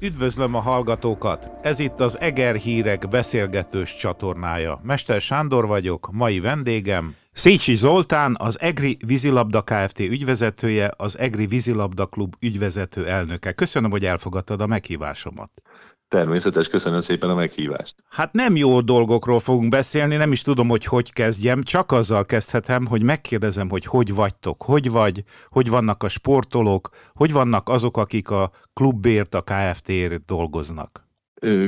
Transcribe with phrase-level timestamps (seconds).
[0.00, 1.50] Üdvözlöm a hallgatókat!
[1.62, 4.80] Ez itt az Eger Hírek beszélgetős csatornája.
[4.82, 10.00] Mester Sándor vagyok, mai vendégem Szécsi Zoltán, az EGRI vízilabda Kft.
[10.00, 13.52] ügyvezetője, az EGRI vízilabda klub ügyvezető elnöke.
[13.52, 15.50] Köszönöm, hogy elfogadtad a meghívásomat.
[16.14, 17.94] Természetes, köszönöm szépen a meghívást.
[18.08, 22.86] Hát nem jó dolgokról fogunk beszélni, nem is tudom, hogy hogy kezdjem, csak azzal kezdhetem,
[22.86, 28.30] hogy megkérdezem, hogy hogy vagytok, hogy vagy, hogy vannak a sportolók, hogy vannak azok, akik
[28.30, 31.04] a klubért, a KFT-ért dolgoznak.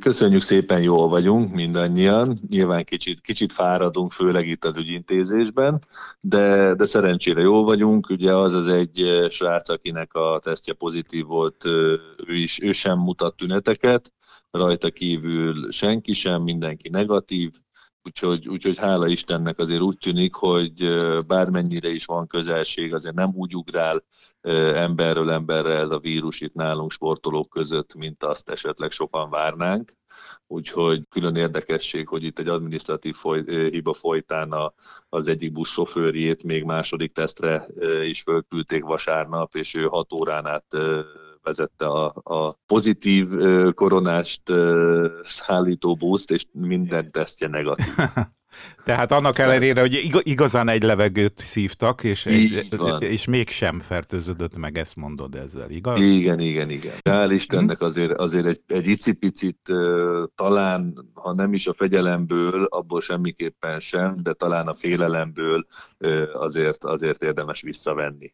[0.00, 2.38] Köszönjük szépen, jól vagyunk mindannyian.
[2.48, 5.78] Nyilván kicsit, kicsit fáradunk, főleg itt az ügyintézésben,
[6.20, 8.10] de, de szerencsére jól vagyunk.
[8.10, 13.36] Ugye az az egy srác, akinek a tesztje pozitív volt, ő, is, ő sem mutat
[13.36, 14.12] tüneteket,
[14.52, 17.50] rajta kívül senki sem, mindenki negatív,
[18.04, 23.56] Úgyhogy, úgyhogy hála Istennek azért úgy tűnik, hogy bármennyire is van közelség, azért nem úgy
[23.56, 24.04] ugrál
[24.74, 29.96] emberről emberre ez a vírus itt nálunk sportolók között, mint azt esetleg sokan várnánk.
[30.46, 34.74] Úgyhogy külön érdekesség, hogy itt egy administratív foly, hiba folytán a,
[35.08, 37.66] az egyik busz sofőrjét még második tesztre
[38.04, 40.66] is fölküldték vasárnap, és ő hat órán át
[41.42, 43.28] vezette a, a pozitív
[43.74, 44.42] koronást
[45.22, 47.94] szállító buszt, és minden tesztje negatív.
[48.84, 54.96] Tehát annak ellenére, hogy igazán egy levegőt szívtak, és, egy, és mégsem fertőződött meg, ezt
[54.96, 56.00] mondod ezzel, igaz?
[56.00, 56.94] Igen, igen, igen.
[57.08, 57.86] Hál' Istennek mhm.
[57.86, 59.72] azért, azért egy, egy icipicit
[60.34, 65.66] talán, ha nem is a fegyelemből, abból semmiképpen sem, de talán a félelemből
[66.32, 68.32] azért, azért érdemes visszavenni.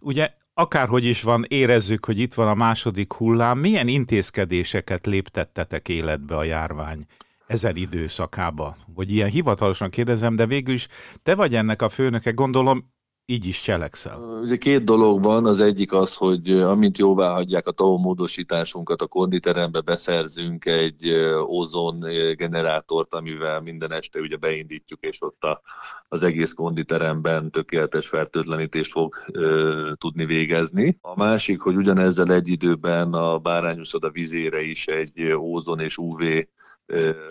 [0.00, 3.58] Ugye akárhogy is van, érezzük, hogy itt van a második hullám.
[3.58, 7.06] Milyen intézkedéseket léptettetek életbe a járvány
[7.46, 8.76] ezen időszakába?
[8.94, 10.88] Vagy ilyen hivatalosan kérdezem, de végül is
[11.22, 12.93] te vagy ennek a főnöke, gondolom
[13.26, 14.40] így is cselekszel.
[14.42, 19.06] Ugye két dolog van, az egyik az, hogy amint jóvá hagyják a TAO módosításunkat, a
[19.06, 21.14] konditerembe beszerzünk egy
[21.46, 22.04] ózon
[22.36, 25.60] generátort, amivel minden este ugye beindítjuk, és ott a,
[26.08, 30.98] az egész konditeremben tökéletes fertőtlenítést fog ö, tudni végezni.
[31.00, 36.22] A másik, hogy ugyanezzel egy időben a bárányuszoda vizére is egy ózon és UV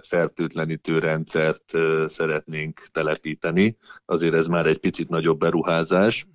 [0.08, 1.72] fertőtlenítő rendszert
[2.08, 3.78] szeretnénk telepíteni.
[4.06, 6.28] Azért ez már egy picit nagyobb beruházás.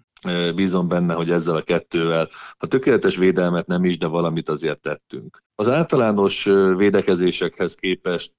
[0.55, 2.29] Bízom benne, hogy ezzel a kettővel,
[2.59, 5.43] ha tökéletes védelmet nem is, de valamit azért tettünk.
[5.55, 6.45] Az általános
[6.77, 8.33] védekezésekhez képest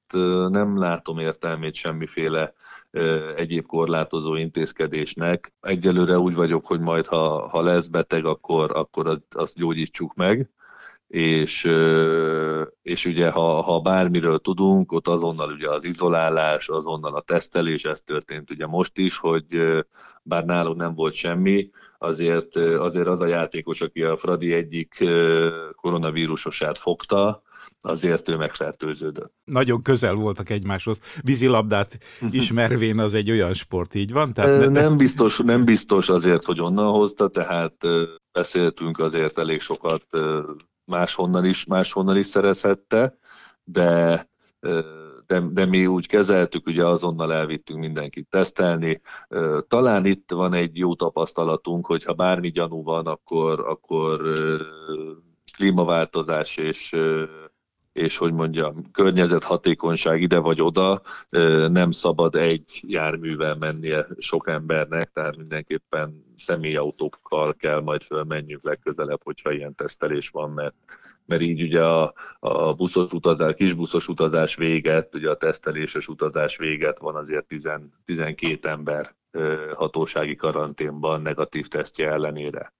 [0.49, 2.53] nem látom értelmét semmiféle
[3.35, 5.53] egyéb korlátozó intézkedésnek.
[5.61, 10.49] Egyelőre úgy vagyok, hogy majd ha, ha lesz beteg, akkor, akkor azt, gyógyítsuk meg
[11.09, 11.71] és,
[12.81, 18.01] és ugye ha, ha bármiről tudunk, ott azonnal ugye az izolálás, azonnal a tesztelés, ez
[18.01, 19.45] történt ugye most is, hogy
[20.23, 25.03] bár nálunk nem volt semmi, azért, azért az a játékos, aki a Fradi egyik
[25.75, 27.41] koronavírusosát fogta,
[27.81, 29.33] azért ő megfertőződött.
[29.43, 30.99] Nagyon közel voltak egymáshoz.
[31.21, 31.97] Vízilabdát
[32.31, 34.33] ismervén az egy olyan sport, így van?
[34.33, 34.81] Tehát ne...
[34.81, 37.75] nem, biztos, nem biztos azért, hogy onnan hozta, tehát
[38.31, 40.05] beszéltünk azért elég sokat
[40.89, 43.17] máshonnan is, máshonnan is szerezhette,
[43.63, 44.29] de,
[45.27, 49.01] de, de mi úgy kezeltük, ugye azonnal elvittünk mindenkit tesztelni.
[49.67, 54.21] Talán itt van egy jó tapasztalatunk, hogy ha bármi gyanú van, akkor, akkor
[55.55, 56.95] klímaváltozás és
[57.99, 61.01] és hogy mondjam, környezethatékonyság ide vagy oda,
[61.69, 69.51] nem szabad egy járművel mennie sok embernek, tehát mindenképpen személyautókkal kell majd fölmenjünk legközelebb, hogyha
[69.51, 70.73] ilyen tesztelés van, mert,
[71.25, 76.99] mert így ugye a, a buszos utazás, kisbuszos utazás véget, ugye a teszteléses utazás véget
[76.99, 77.69] van azért 10,
[78.05, 79.15] 12 ember
[79.73, 82.73] hatósági karanténban negatív tesztje ellenére.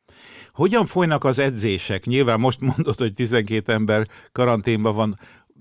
[0.54, 2.06] Hogyan folynak az edzések?
[2.06, 5.16] Nyilván most mondod, hogy 12 ember karanténban van,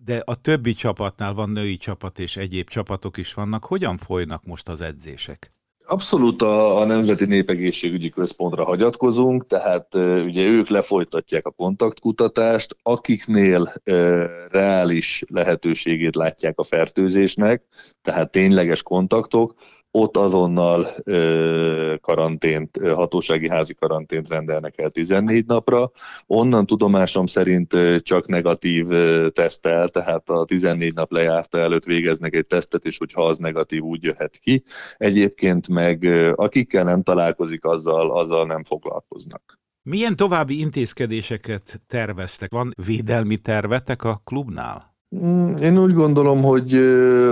[0.05, 3.65] de a többi csapatnál van női csapat és egyéb csapatok is vannak.
[3.65, 5.53] Hogyan folynak most az edzések?
[5.91, 13.61] Abszolút a, a Nemzeti Népegészségügyi Központra hagyatkozunk, tehát uh, ugye ők lefolytatják a kontaktkutatást, akiknél
[13.63, 17.63] uh, reális lehetőségét látják a fertőzésnek,
[18.03, 19.55] tehát tényleges kontaktok,
[19.91, 25.91] ott azonnal ö, karantént, hatósági házi karantént rendelnek el 14 napra.
[26.27, 28.87] Onnan tudomásom szerint csak negatív
[29.33, 34.03] tesztel, tehát a 14 nap lejárta előtt végeznek egy tesztet, és hogyha az negatív, úgy
[34.03, 34.63] jöhet ki.
[34.97, 36.05] Egyébként meg
[36.35, 39.59] akikkel nem találkozik, azzal, azzal nem foglalkoznak.
[39.83, 42.53] Milyen további intézkedéseket terveztek?
[42.53, 44.98] Van védelmi tervetek a klubnál?
[45.17, 46.73] Mm, én úgy gondolom, hogy,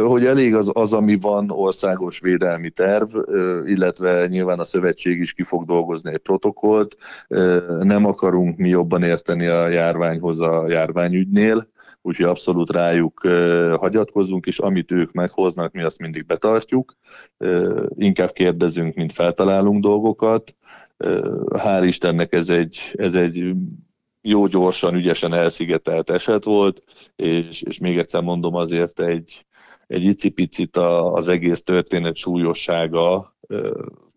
[0.07, 3.17] hogy elég az, az, ami van országos védelmi terv,
[3.67, 6.97] illetve nyilván a szövetség is ki fog dolgozni egy protokollt.
[7.81, 11.69] Nem akarunk mi jobban érteni a járványhoz a járványügynél,
[12.03, 13.21] úgyhogy abszolút rájuk
[13.77, 16.97] hagyatkozunk, és amit ők meghoznak, mi azt mindig betartjuk.
[17.89, 20.55] Inkább kérdezünk, mint feltalálunk dolgokat.
[21.49, 23.55] Hál' Istennek ez egy, ez egy
[24.29, 26.83] jó gyorsan, ügyesen elszigetelt eset volt,
[27.17, 29.47] és, és még egyszer mondom, azért egy,
[29.87, 33.37] egy icipicit az egész történet súlyossága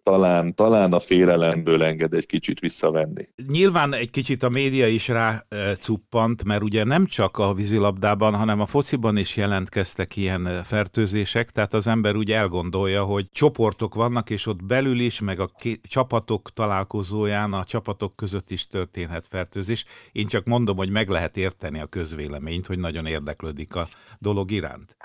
[0.10, 3.30] talán, talán a félelemből enged egy kicsit visszavenni.
[3.48, 5.46] Nyilván egy kicsit a média is rá
[5.80, 11.74] cuppant, mert ugye nem csak a vízilabdában, hanem a fociban is jelentkeztek ilyen fertőzések, tehát
[11.74, 15.50] az ember úgy elgondolja, hogy csoportok vannak, és ott belül is, meg a
[15.82, 19.86] csapatok találkozóján a csapatok között is történhet fertőzés.
[20.12, 23.88] Én csak mondom, hogy meg lehet érteni a közvéleményt, hogy nagyon érdeklődik a
[24.20, 24.96] dolog iránt.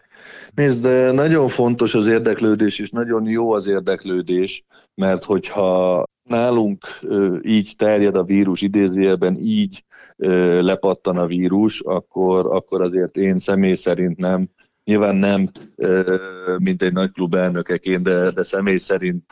[0.54, 6.86] Nézd, nagyon fontos az érdeklődés, és nagyon jó az érdeklődés, mert hogyha nálunk
[7.42, 9.84] így terjed a vírus, idézőjelben így
[10.60, 14.48] lepattan a vírus, akkor, akkor azért én személy szerint nem,
[14.84, 15.50] nyilván nem,
[16.58, 19.24] mint egy nagy klub elnökeként, de, de személy szerint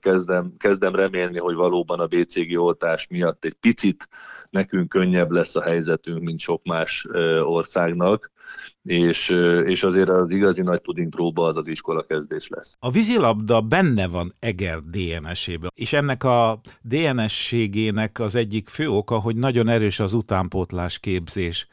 [0.00, 4.08] kezdem, kezdem remélni, hogy valóban a BCG oltás miatt egy picit
[4.50, 7.06] nekünk könnyebb lesz a helyzetünk, mint sok más
[7.42, 8.32] országnak
[8.82, 9.28] és,
[9.66, 12.76] és azért az igazi nagy puding próba az az iskola kezdés lesz.
[12.78, 19.36] A vízilabda benne van Eger DNS-ében, és ennek a DNS-ségének az egyik fő oka, hogy
[19.36, 21.66] nagyon erős az utánpótlás képzés.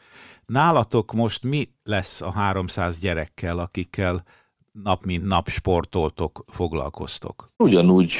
[0.46, 4.24] Nálatok most mi lesz a 300 gyerekkel, akikkel
[4.84, 7.52] nap mint nap sportoltok, foglalkoztok?
[7.58, 8.14] Ugyanúgy.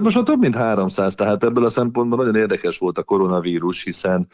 [0.00, 4.28] Most már több mint 300, tehát ebből a szempontból nagyon érdekes volt a koronavírus, hiszen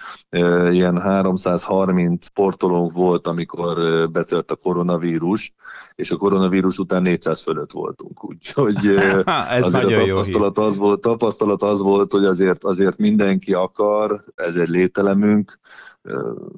[0.70, 3.76] ilyen 330 sportolónk volt, amikor
[4.10, 5.54] betört a koronavírus,
[5.94, 8.24] és a koronavírus után 400 fölött voltunk.
[8.24, 8.86] Úgyhogy
[9.50, 14.24] Ez nagyon a tapasztalat jó az volt, tapasztalat az volt, hogy azért, azért mindenki akar,
[14.34, 15.58] ez egy lételemünk,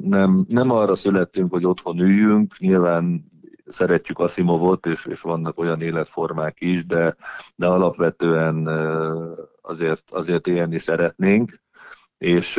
[0.00, 3.24] nem, nem arra születtünk, hogy otthon üljünk, nyilván
[3.70, 7.16] szeretjük Asimovot, és, és vannak olyan életformák is, de,
[7.54, 8.66] de alapvetően
[9.60, 11.60] azért, azért élni szeretnénk,
[12.18, 12.56] és,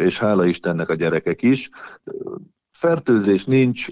[0.00, 1.70] és hála Istennek a gyerekek is.
[2.70, 3.88] Fertőzés nincs,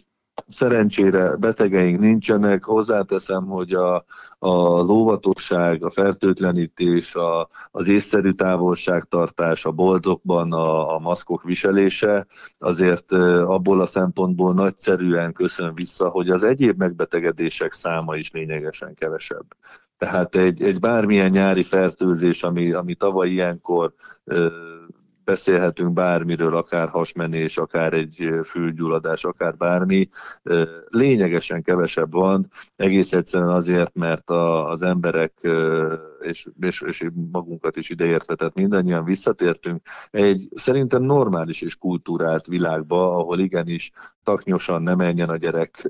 [0.48, 4.04] szerencsére betegeink nincsenek, hozzáteszem, hogy a,
[4.38, 12.26] az óvatosság, a fertőtlenítés, a, az észszerű távolságtartás a boltokban, a, a maszkok viselése
[12.58, 13.12] azért
[13.42, 19.46] abból a szempontból nagyszerűen köszön vissza, hogy az egyéb megbetegedések száma is lényegesen kevesebb.
[19.98, 23.92] Tehát egy, egy bármilyen nyári fertőzés, ami, ami tavaly ilyenkor
[25.26, 30.08] beszélhetünk bármiről, akár hasmenés, akár egy fülgyulladás, akár bármi.
[30.88, 35.32] Lényegesen kevesebb van, egész egyszerűen azért, mert a, az emberek,
[36.26, 43.16] és, és, és magunkat is ideértve, tehát mindannyian visszatértünk egy szerintem normális és kultúrált világba,
[43.16, 43.92] ahol igenis
[44.22, 45.88] taknyosan ne menjen a gyerek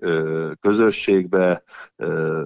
[0.61, 1.62] közösségbe,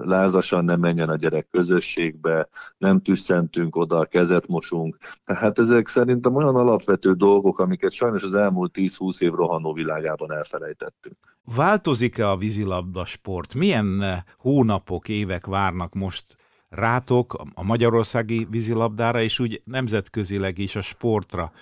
[0.00, 2.48] lázasan ne menjen a gyerek közösségbe,
[2.78, 4.96] nem tüsszentünk oda, kezet mosunk.
[5.24, 11.16] Tehát ezek szerintem olyan alapvető dolgok, amiket sajnos az elmúlt 10-20 év rohanó világában elfelejtettünk.
[11.56, 13.54] Változik-e a vízilabda sport?
[13.54, 14.02] Milyen
[14.38, 16.36] hónapok, évek várnak most
[16.70, 21.52] rátok a magyarországi vízilabdára, és úgy nemzetközileg is a sportra?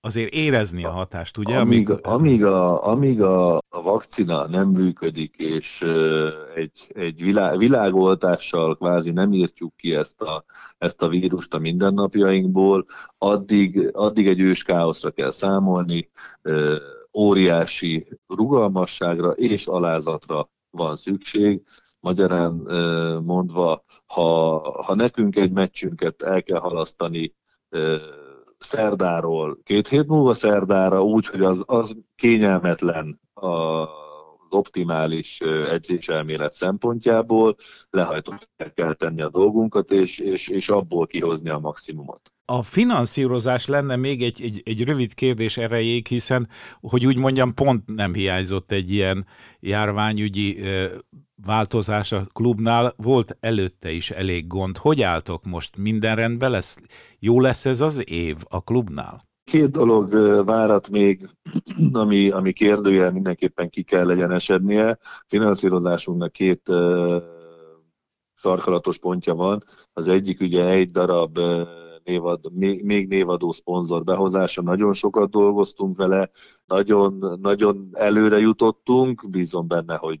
[0.00, 1.58] azért érezni a hatást, ugye?
[1.58, 5.84] Amíg, amíg, a, amíg a, a vakcina nem működik, és
[6.54, 10.44] egy, egy világ, világoltással kvázi nem írtjuk ki ezt a,
[10.78, 12.86] ezt a vírust a mindennapjainkból,
[13.18, 16.10] addig, addig egy ős káoszra kell számolni,
[17.18, 21.62] óriási rugalmasságra és alázatra van szükség.
[22.00, 22.52] Magyarán
[23.24, 27.34] mondva, ha, ha nekünk egy meccsünket el kell halasztani
[28.58, 33.88] szerdáról két hét múlva szerdára, úgy, hogy az, az kényelmetlen a
[34.50, 35.40] optimális
[35.70, 37.56] edzéselmélet szempontjából,
[37.90, 42.32] lehajtott kell tenni a dolgunkat, és, és, és abból kihozni a maximumot.
[42.44, 46.48] A finanszírozás lenne még egy, egy, egy rövid kérdés erejéig, hiszen,
[46.80, 49.26] hogy úgy mondjam, pont nem hiányzott egy ilyen
[49.60, 50.58] járványügyi
[51.44, 54.76] változás a klubnál, volt előtte is elég gond.
[54.76, 55.76] Hogy álltok most?
[55.76, 56.80] Minden rendben lesz?
[57.18, 59.28] Jó lesz ez az év a klubnál?
[59.44, 60.10] Két dolog
[60.44, 61.28] várat még,
[61.92, 64.98] ami, ami kérdőjel mindenképpen ki kell legyen esednie.
[65.26, 67.22] Finanszírozásunknak két uh,
[68.34, 69.62] sarkalatos pontja van.
[69.92, 71.68] Az egyik ugye egy darab uh,
[72.04, 74.62] névad, még, még névadó szponzor behozása.
[74.62, 76.30] Nagyon sokat dolgoztunk vele,
[76.66, 80.20] nagyon, nagyon előre jutottunk, bízom benne, hogy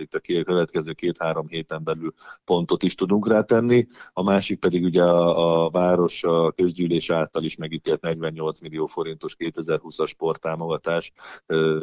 [0.00, 3.86] itt a következő két-három héten belül pontot is tudunk rá tenni.
[4.12, 9.36] A másik pedig ugye a, a város a közgyűlés által is megítélt 48 millió forintos
[9.38, 11.12] 2020-as sporttámogatás.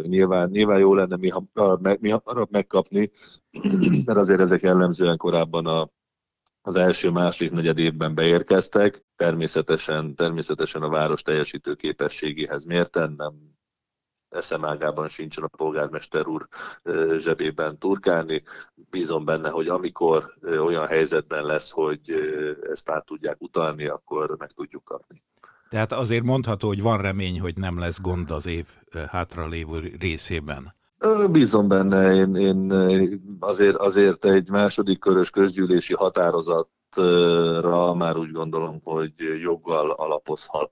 [0.02, 1.32] Nyilván, nyilván jó lenne mi,
[1.80, 3.12] mi, mi hamarabb megkapni,
[4.06, 5.90] mert azért ezek jellemzően korábban a
[6.68, 13.34] az első második negyed évben beérkeztek, természetesen, természetesen a város teljesítő képességéhez mérten, nem
[14.30, 16.48] eszemágában sincsen a polgármester úr
[17.18, 18.44] zsebében turkálni.
[18.90, 22.00] Bízom benne, hogy amikor olyan helyzetben lesz, hogy
[22.70, 25.24] ezt át tudják utalni, akkor meg tudjuk kapni.
[25.70, 28.66] Tehát azért mondható, hogy van remény, hogy nem lesz gond az év
[29.10, 30.74] hátralévő részében.
[31.32, 32.72] Bízom benne, én, én
[33.40, 40.72] azért, azért egy második körös közgyűlési határozatra már úgy gondolom, hogy joggal alapozhat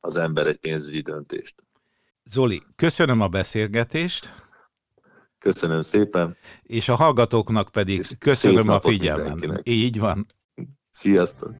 [0.00, 1.54] az ember egy pénzügyi döntést.
[2.24, 4.34] Zoli, köszönöm a beszélgetést.
[5.38, 6.36] Köszönöm szépen.
[6.62, 9.60] És a hallgatóknak pedig És köszönöm a figyelmet.
[9.62, 10.26] Így van.
[10.90, 11.54] Sziasztok.